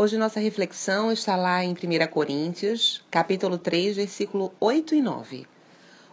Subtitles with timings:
[0.00, 5.44] Hoje nossa reflexão está lá em 1 Coríntios, capítulo 3, versículo 8 e 9.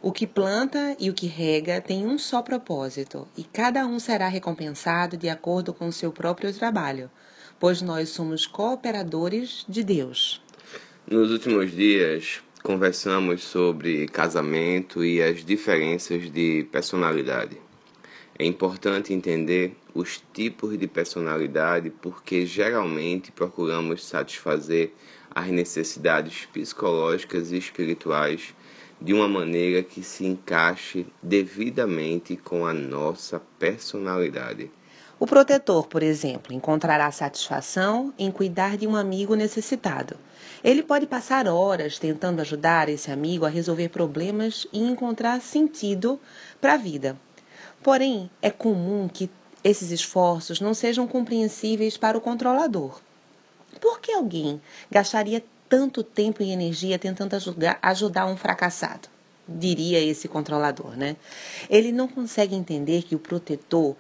[0.02, 4.28] O que planta e o que rega tem um só propósito, e cada um será
[4.28, 7.12] recompensado de acordo com o seu próprio trabalho,
[7.60, 10.42] pois nós somos cooperadores de Deus.
[11.06, 17.65] Nos últimos dias, conversamos sobre casamento e as diferenças de personalidade.
[18.38, 24.92] É importante entender os tipos de personalidade porque geralmente procuramos satisfazer
[25.34, 28.54] as necessidades psicológicas e espirituais
[29.00, 34.70] de uma maneira que se encaixe devidamente com a nossa personalidade.
[35.18, 40.18] O protetor, por exemplo, encontrará satisfação em cuidar de um amigo necessitado.
[40.62, 46.20] Ele pode passar horas tentando ajudar esse amigo a resolver problemas e encontrar sentido
[46.60, 47.18] para a vida.
[47.86, 49.30] Porém, é comum que
[49.64, 53.00] esses esforços não sejam compreensíveis para o controlador.
[53.80, 59.08] Por que alguém gastaria tanto tempo e energia tentando ajudar, ajudar um fracassado?
[59.48, 61.16] Diria esse controlador, né?
[61.70, 63.96] Ele não consegue entender que o protetor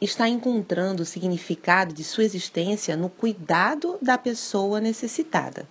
[0.00, 5.66] está encontrando o significado de sua existência no cuidado da pessoa necessitada.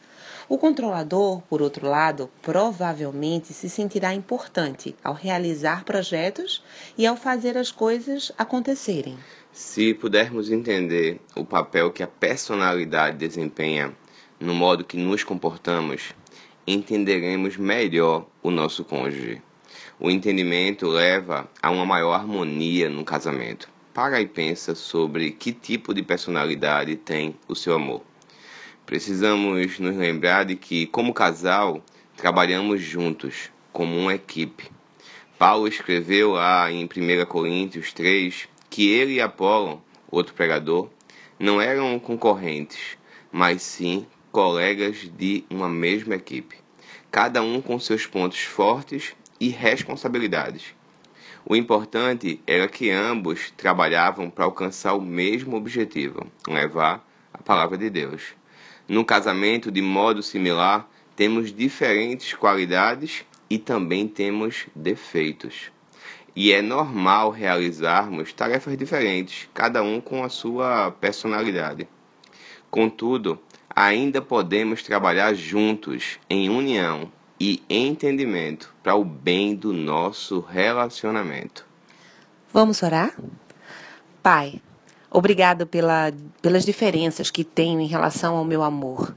[0.50, 6.64] O controlador, por outro lado, provavelmente se sentirá importante ao realizar projetos
[6.98, 9.18] e ao fazer as coisas acontecerem.
[9.52, 13.94] Se pudermos entender o papel que a personalidade desempenha
[14.40, 16.14] no modo que nos comportamos,
[16.68, 19.42] entenderemos melhor o nosso cônjuge.
[19.98, 23.70] O entendimento leva a uma maior harmonia no casamento.
[23.94, 28.04] Para e pensa sobre que tipo de personalidade tem o seu amor.
[28.86, 31.82] Precisamos nos lembrar de que, como casal,
[32.16, 34.70] trabalhamos juntos, como uma equipe.
[35.40, 40.90] Paulo escreveu lá em 1 Coríntios 3 que ele e Apolo, outro pregador,
[41.40, 42.98] não eram concorrentes,
[43.32, 46.58] mas sim colegas de uma mesma equipe,
[47.12, 50.76] cada um com seus pontos fortes e responsabilidades.
[51.46, 57.90] O importante era que ambos trabalhavam para alcançar o mesmo objetivo, levar a palavra de
[57.90, 58.34] Deus.
[58.88, 65.72] No casamento, de modo similar, temos diferentes qualidades e também temos defeitos.
[66.36, 71.88] E é normal realizarmos tarefas diferentes, cada um com a sua personalidade.
[72.70, 73.40] Contudo,
[73.78, 81.64] ainda podemos trabalhar juntos, em união e entendimento, para o bem do nosso relacionamento.
[82.52, 83.16] Vamos orar?
[84.24, 84.60] Pai,
[85.10, 86.12] Obrigado pela,
[86.42, 89.16] pelas diferenças que tenho em relação ao meu amor.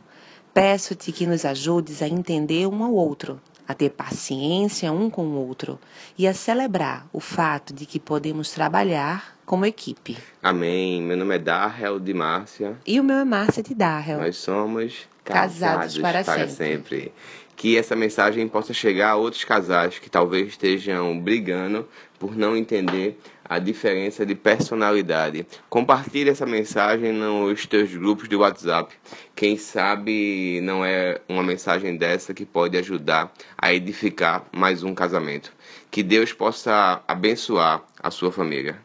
[0.55, 5.47] Peço-te que nos ajudes a entender um ao outro, a ter paciência um com o
[5.47, 5.81] outro
[6.17, 10.17] e a celebrar o fato de que podemos trabalhar como equipe.
[10.41, 11.03] Amém.
[11.03, 12.79] Meu nome é Darrell de Márcia.
[12.87, 14.21] E o meu é Márcia de Darrell.
[14.21, 16.55] Nós somos casados, casados para, para sempre.
[17.01, 17.13] sempre.
[17.57, 23.19] Que essa mensagem possa chegar a outros casais que talvez estejam brigando por não entender
[23.45, 25.45] a diferença de personalidade.
[25.69, 28.95] Compartilhe essa mensagem nos teus grupos de WhatsApp.
[29.35, 35.53] Quem sabe não é uma mensagem dessa que pode ajudar a edificar mais um casamento.
[35.91, 38.79] Que Deus possa abençoar a sua família.